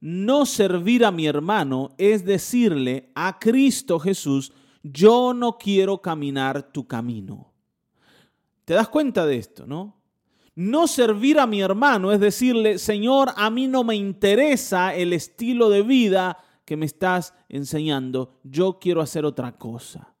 No 0.00 0.46
servir 0.46 1.04
a 1.04 1.12
mi 1.12 1.26
hermano 1.26 1.94
es 1.96 2.24
decirle 2.24 3.12
a 3.14 3.38
Cristo 3.38 4.00
Jesús, 4.00 4.52
yo 4.82 5.32
no 5.32 5.58
quiero 5.58 6.02
caminar 6.02 6.72
tu 6.72 6.86
camino. 6.88 7.52
¿Te 8.64 8.74
das 8.74 8.88
cuenta 8.88 9.26
de 9.26 9.36
esto, 9.36 9.66
no? 9.66 10.00
No 10.54 10.86
servir 10.86 11.38
a 11.38 11.46
mi 11.46 11.60
hermano 11.60 12.12
es 12.12 12.20
decirle, 12.20 12.78
Señor, 12.78 13.32
a 13.36 13.48
mí 13.48 13.68
no 13.68 13.84
me 13.84 13.94
interesa 13.94 14.94
el 14.94 15.12
estilo 15.12 15.70
de 15.70 15.82
vida 15.82 16.38
que 16.64 16.76
me 16.76 16.86
estás 16.86 17.34
enseñando, 17.48 18.40
yo 18.44 18.78
quiero 18.78 19.00
hacer 19.00 19.24
otra 19.24 19.58
cosa. 19.58 20.14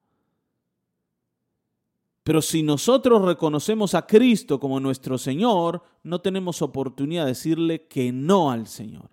Pero 2.24 2.40
si 2.40 2.62
nosotros 2.62 3.22
reconocemos 3.22 3.94
a 3.94 4.06
Cristo 4.06 4.60
como 4.60 4.78
nuestro 4.78 5.18
Señor, 5.18 5.82
no 6.04 6.20
tenemos 6.20 6.62
oportunidad 6.62 7.24
de 7.24 7.30
decirle 7.30 7.86
que 7.86 8.12
no 8.12 8.50
al 8.50 8.66
Señor 8.68 9.10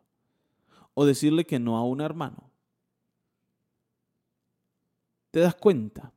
o 0.93 1.05
decirle 1.05 1.45
que 1.45 1.59
no 1.59 1.77
a 1.77 1.83
un 1.83 2.01
hermano. 2.01 2.51
¿Te 5.31 5.39
das 5.39 5.55
cuenta? 5.55 6.11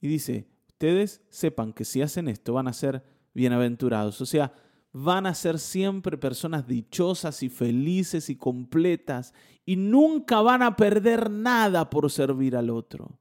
Y 0.00 0.08
dice, 0.08 0.48
ustedes 0.68 1.20
sepan 1.28 1.72
que 1.72 1.84
si 1.84 2.02
hacen 2.02 2.28
esto 2.28 2.54
van 2.54 2.68
a 2.68 2.72
ser 2.72 3.04
bienaventurados. 3.34 4.20
O 4.20 4.26
sea, 4.26 4.52
van 4.92 5.26
a 5.26 5.34
ser 5.34 5.58
siempre 5.58 6.18
personas 6.18 6.66
dichosas 6.66 7.42
y 7.42 7.48
felices 7.48 8.28
y 8.28 8.36
completas 8.36 9.32
y 9.64 9.76
nunca 9.76 10.40
van 10.40 10.62
a 10.62 10.76
perder 10.76 11.30
nada 11.30 11.88
por 11.90 12.10
servir 12.10 12.56
al 12.56 12.70
otro. 12.70 13.18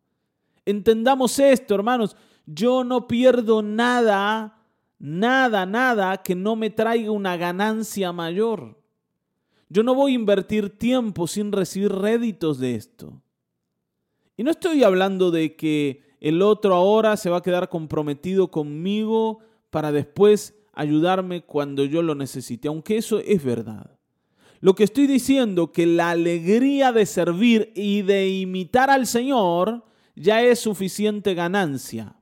Entendamos 0.66 1.38
esto, 1.40 1.76
hermanos. 1.76 2.16
Yo 2.46 2.84
no 2.84 3.08
pierdo 3.08 3.62
nada, 3.62 4.64
nada, 4.98 5.66
nada 5.66 6.18
que 6.18 6.36
no 6.36 6.56
me 6.56 6.72
traiga 6.72 7.12
una 7.12 7.38
ganancia 7.38 8.12
mayor. 8.12 8.80
Yo 9.70 9.84
no 9.84 9.94
voy 9.94 10.14
a 10.14 10.16
invertir 10.16 10.78
tiempo 10.78 11.28
sin 11.28 11.52
recibir 11.52 11.92
réditos 11.92 12.58
de 12.58 12.76
esto. 12.76 13.22
Y 14.36 14.44
no 14.44 14.52
estoy 14.52 14.84
hablando 14.84 15.30
de 15.30 15.56
que 15.56 16.02
el 16.20 16.42
otro 16.42 16.74
ahora 16.74 17.18
se 17.18 17.30
va 17.30 17.38
a 17.38 17.44
quedar 17.44 17.70
comprometido 17.70 18.50
conmigo 18.50 19.40
para 19.70 19.92
después 19.92 20.59
ayudarme 20.74 21.42
cuando 21.42 21.86
yo 21.86 22.02
lo 22.02 22.16
necesite, 22.16 22.68
aunque 22.68 22.98
eso 22.98 23.20
es 23.20 23.44
verdad. 23.44 24.00
Lo 24.62 24.76
que 24.76 24.84
estoy 24.84 25.08
diciendo 25.08 25.72
que 25.72 25.86
la 25.86 26.12
alegría 26.12 26.92
de 26.92 27.06
servir 27.06 27.72
y 27.76 28.02
de 28.02 28.30
imitar 28.30 28.90
al 28.90 29.08
Señor 29.08 29.86
ya 30.16 30.42
es 30.42 30.60
suficiente 30.60 31.34
ganancia. 31.34 32.16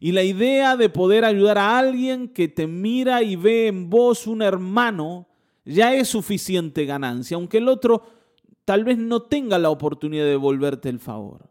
Y 0.00 0.12
la 0.12 0.22
idea 0.22 0.76
de 0.76 0.88
poder 0.88 1.24
ayudar 1.24 1.58
a 1.58 1.78
alguien 1.78 2.28
que 2.28 2.48
te 2.48 2.66
mira 2.66 3.22
y 3.22 3.36
ve 3.36 3.68
en 3.68 3.88
vos 3.90 4.26
un 4.26 4.42
hermano, 4.42 5.28
ya 5.64 5.94
es 5.94 6.08
suficiente 6.08 6.84
ganancia, 6.84 7.36
aunque 7.36 7.58
el 7.58 7.68
otro 7.68 8.02
tal 8.64 8.84
vez 8.84 8.98
no 8.98 9.22
tenga 9.22 9.58
la 9.58 9.70
oportunidad 9.70 10.24
de 10.24 10.30
devolverte 10.30 10.88
el 10.88 11.00
favor. 11.00 11.50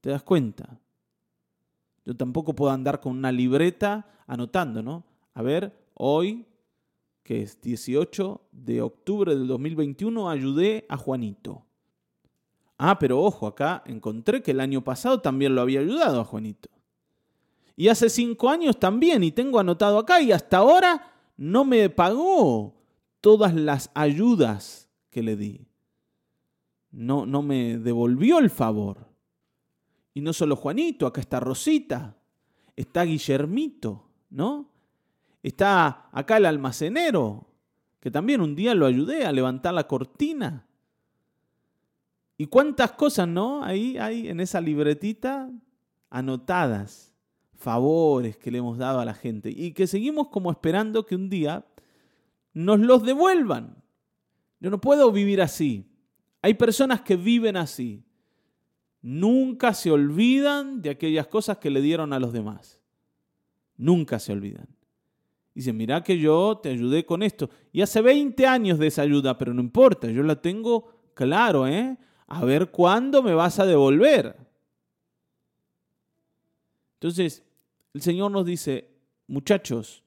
¿Te 0.00 0.10
das 0.10 0.22
cuenta? 0.22 0.81
Yo 2.04 2.16
tampoco 2.16 2.54
puedo 2.54 2.72
andar 2.72 3.00
con 3.00 3.16
una 3.16 3.30
libreta 3.30 4.06
anotando, 4.26 4.82
¿no? 4.82 5.04
A 5.34 5.42
ver, 5.42 5.72
hoy, 5.94 6.46
que 7.22 7.42
es 7.42 7.60
18 7.60 8.40
de 8.50 8.82
octubre 8.82 9.34
del 9.34 9.46
2021, 9.46 10.28
ayudé 10.28 10.84
a 10.88 10.96
Juanito. 10.96 11.64
Ah, 12.78 12.98
pero 12.98 13.20
ojo, 13.20 13.46
acá 13.46 13.82
encontré 13.86 14.42
que 14.42 14.50
el 14.50 14.60
año 14.60 14.82
pasado 14.82 15.20
también 15.20 15.54
lo 15.54 15.60
había 15.60 15.80
ayudado 15.80 16.20
a 16.20 16.24
Juanito. 16.24 16.68
Y 17.76 17.88
hace 17.88 18.10
cinco 18.10 18.50
años 18.50 18.78
también, 18.78 19.22
y 19.22 19.30
tengo 19.30 19.60
anotado 19.60 19.98
acá, 19.98 20.20
y 20.20 20.32
hasta 20.32 20.58
ahora 20.58 21.12
no 21.36 21.64
me 21.64 21.88
pagó 21.90 22.74
todas 23.20 23.54
las 23.54 23.90
ayudas 23.94 24.88
que 25.10 25.22
le 25.22 25.36
di. 25.36 25.66
No, 26.90 27.24
no 27.24 27.42
me 27.42 27.78
devolvió 27.78 28.38
el 28.38 28.50
favor. 28.50 29.11
Y 30.14 30.20
no 30.20 30.32
solo 30.32 30.56
Juanito, 30.56 31.06
acá 31.06 31.20
está 31.20 31.40
Rosita, 31.40 32.16
está 32.76 33.04
Guillermito, 33.04 34.04
¿no? 34.30 34.68
Está 35.42 36.08
acá 36.12 36.36
el 36.36 36.46
almacenero, 36.46 37.46
que 38.00 38.10
también 38.10 38.40
un 38.40 38.54
día 38.54 38.74
lo 38.74 38.86
ayudé 38.86 39.24
a 39.24 39.32
levantar 39.32 39.74
la 39.74 39.86
cortina. 39.86 40.66
Y 42.36 42.46
cuántas 42.46 42.92
cosas, 42.92 43.28
¿no? 43.28 43.64
Ahí 43.64 43.96
hay 43.98 44.28
en 44.28 44.40
esa 44.40 44.60
libretita 44.60 45.50
anotadas, 46.10 47.14
favores 47.54 48.36
que 48.36 48.50
le 48.50 48.58
hemos 48.58 48.76
dado 48.76 49.00
a 49.00 49.04
la 49.04 49.14
gente 49.14 49.50
y 49.50 49.72
que 49.72 49.86
seguimos 49.86 50.28
como 50.28 50.50
esperando 50.50 51.06
que 51.06 51.14
un 51.14 51.30
día 51.30 51.64
nos 52.52 52.80
los 52.80 53.02
devuelvan. 53.04 53.82
Yo 54.60 54.70
no 54.70 54.80
puedo 54.80 55.10
vivir 55.10 55.40
así. 55.40 55.88
Hay 56.42 56.54
personas 56.54 57.00
que 57.00 57.16
viven 57.16 57.56
así. 57.56 58.04
Nunca 59.02 59.74
se 59.74 59.90
olvidan 59.90 60.80
de 60.80 60.90
aquellas 60.90 61.26
cosas 61.26 61.58
que 61.58 61.70
le 61.70 61.80
dieron 61.82 62.12
a 62.12 62.20
los 62.20 62.32
demás. 62.32 62.80
Nunca 63.76 64.20
se 64.20 64.32
olvidan. 64.32 64.68
Dicen, 65.54 65.76
mira 65.76 66.02
que 66.02 66.18
yo 66.18 66.60
te 66.62 66.70
ayudé 66.70 67.04
con 67.04 67.22
esto. 67.22 67.50
Y 67.72 67.82
hace 67.82 68.00
20 68.00 68.46
años 68.46 68.78
de 68.78 68.86
esa 68.86 69.02
ayuda, 69.02 69.36
pero 69.36 69.52
no 69.52 69.60
importa, 69.60 70.08
yo 70.08 70.22
la 70.22 70.40
tengo 70.40 71.10
claro, 71.14 71.66
¿eh? 71.66 71.98
a 72.26 72.44
ver 72.44 72.70
cuándo 72.70 73.22
me 73.22 73.34
vas 73.34 73.58
a 73.58 73.66
devolver. 73.66 74.36
Entonces, 76.94 77.44
el 77.92 78.00
Señor 78.00 78.30
nos 78.30 78.46
dice, 78.46 78.88
muchachos, 79.26 80.02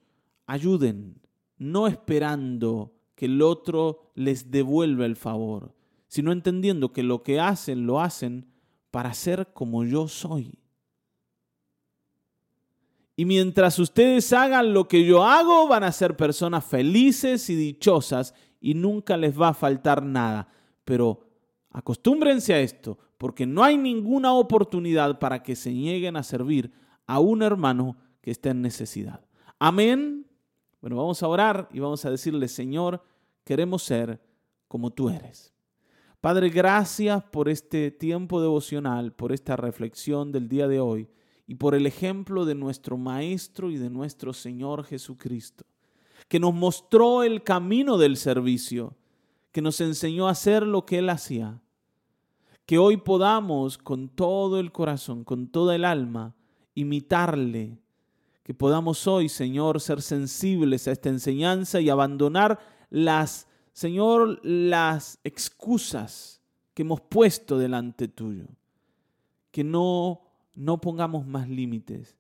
ayuden, 0.48 1.22
no 1.58 1.88
esperando 1.88 2.94
que 3.14 3.26
el 3.26 3.42
otro 3.42 4.12
les 4.16 4.50
devuelva 4.50 5.06
el 5.06 5.16
favor, 5.16 5.76
sino 6.08 6.32
entendiendo 6.32 6.94
que 6.94 7.04
lo 7.04 7.22
que 7.22 7.40
hacen 7.40 7.86
lo 7.86 8.00
hacen 8.00 8.48
para 8.96 9.14
ser 9.14 9.52
como 9.52 9.84
yo 9.84 10.08
soy. 10.08 10.58
Y 13.18 13.26
mientras 13.26 13.78
ustedes 13.78 14.32
hagan 14.32 14.74
lo 14.74 14.88
que 14.88 15.04
yo 15.04 15.26
hago, 15.26 15.68
van 15.68 15.84
a 15.84 15.92
ser 15.92 16.16
personas 16.16 16.64
felices 16.64 17.50
y 17.50 17.56
dichosas 17.56 18.34
y 18.62 18.74
nunca 18.74 19.18
les 19.18 19.38
va 19.38 19.50
a 19.50 19.54
faltar 19.54 20.02
nada. 20.02 20.48
Pero 20.86 21.26
Acostúmbrense 21.76 22.54
a 22.54 22.62
esto, 22.62 22.98
porque 23.18 23.46
no 23.46 23.62
hay 23.62 23.76
ninguna 23.76 24.32
oportunidad 24.32 25.20
para 25.20 25.44
que 25.44 25.58
se 25.58 25.74
nieguen 25.74 26.16
a 26.16 26.24
servir 26.24 26.72
a 27.06 27.20
un 27.20 27.42
hermano 27.42 27.98
que 28.22 28.32
esté 28.32 28.52
en 28.52 28.62
necesidad. 28.62 29.26
Amén. 29.60 30.26
Bueno, 30.80 30.96
vamos 30.96 31.22
a 31.22 31.28
orar 31.28 31.68
y 31.74 31.82
vamos 31.82 32.06
a 32.06 32.12
decirle, 32.12 32.48
Señor, 32.48 33.04
queremos 33.44 33.84
ser 33.84 34.22
como 34.70 34.90
tú 34.90 35.10
eres. 35.10 35.55
Padre, 36.26 36.50
gracias 36.50 37.24
por 37.26 37.50
este 37.50 37.92
tiempo 37.92 38.42
devocional, 38.42 39.14
por 39.14 39.32
esta 39.32 39.56
reflexión 39.56 40.32
del 40.32 40.50
día 40.50 40.68
de 40.68 40.80
hoy 40.80 41.08
y 41.46 41.54
por 41.54 41.76
el 41.76 41.86
ejemplo 41.86 42.46
de 42.46 42.56
nuestro 42.56 42.98
Maestro 42.98 43.70
y 43.70 43.78
de 43.78 43.92
nuestro 43.92 44.34
Señor 44.34 44.86
Jesucristo, 44.86 45.66
que 46.28 46.40
nos 46.40 46.56
mostró 46.56 47.22
el 47.22 47.44
camino 47.44 48.00
del 48.00 48.18
servicio, 48.18 48.96
que 49.52 49.62
nos 49.62 49.80
enseñó 49.82 50.28
a 50.28 50.32
hacer 50.32 50.66
lo 50.66 50.84
que 50.84 50.98
Él 50.98 51.12
hacía 51.12 51.62
que 52.66 52.80
hoy 52.80 52.98
podamos 52.98 53.78
con 53.78 54.10
todo 54.10 54.60
el 54.60 54.72
corazón, 54.72 55.26
con 55.26 55.50
toda 55.50 55.76
el 55.76 55.86
alma, 55.86 56.34
imitarle. 56.74 57.78
Que 58.42 58.56
podamos 58.56 59.06
hoy, 59.06 59.30
Señor, 59.30 59.80
ser 59.80 60.02
sensibles 60.02 60.88
a 60.88 60.92
esta 60.92 61.10
enseñanza 61.10 61.82
y 61.82 61.92
abandonar 61.92 62.58
las, 62.90 63.48
Señor, 63.76 64.40
las 64.42 65.20
excusas 65.26 66.42
que 66.74 66.84
hemos 66.84 67.02
puesto 67.02 67.58
delante 67.58 68.08
tuyo. 68.08 68.46
Que 69.52 69.66
no, 69.66 70.22
no 70.56 70.80
pongamos 70.80 71.28
más 71.28 71.50
límites. 71.50 72.16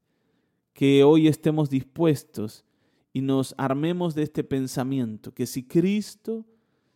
Que 0.74 1.06
hoy 1.06 1.30
estemos 1.30 1.70
dispuestos 1.70 2.65
y 3.13 3.22
nos 3.22 3.56
armemos 3.58 4.15
de 4.15 4.24
este 4.24 4.44
pensamiento, 4.44 5.34
que 5.34 5.46
si 5.46 5.63
Cristo 5.63 6.46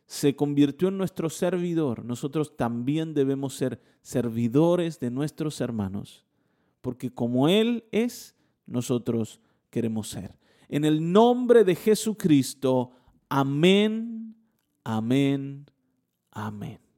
se 0.05 0.35
convirtió 0.35 0.89
en 0.89 0.97
nuestro 0.97 1.29
servidor, 1.29 2.03
nosotros 2.03 2.57
también 2.57 3.13
debemos 3.13 3.53
ser 3.53 3.81
servidores 4.01 4.99
de 4.99 5.09
nuestros 5.09 5.61
hermanos, 5.61 6.25
porque 6.81 7.09
como 7.09 7.47
Él 7.47 7.85
es, 7.93 8.35
nosotros 8.65 9.39
queremos 9.69 10.09
ser. 10.09 10.35
En 10.67 10.83
el 10.83 11.13
nombre 11.13 11.63
de 11.63 11.75
Jesucristo, 11.75 12.91
amén, 13.29 14.28
amén, 14.83 15.65
amén. 16.31 16.88